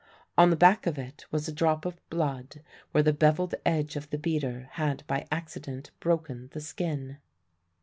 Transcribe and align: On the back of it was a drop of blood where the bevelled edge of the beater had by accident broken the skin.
On 0.35 0.49
the 0.49 0.55
back 0.55 0.87
of 0.87 0.97
it 0.97 1.27
was 1.29 1.47
a 1.47 1.51
drop 1.53 1.85
of 1.85 2.01
blood 2.09 2.61
where 2.91 3.03
the 3.03 3.13
bevelled 3.13 3.53
edge 3.63 3.95
of 3.95 4.09
the 4.09 4.17
beater 4.17 4.67
had 4.71 5.03
by 5.05 5.27
accident 5.31 5.91
broken 5.99 6.49
the 6.53 6.59
skin. 6.59 7.19